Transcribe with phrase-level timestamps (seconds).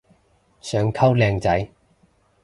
[0.61, 1.69] 想溝靚仔